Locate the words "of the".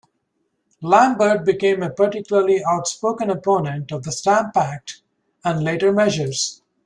3.91-4.11